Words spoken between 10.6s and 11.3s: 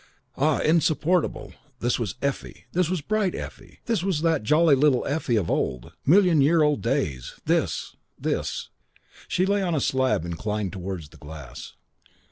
towards the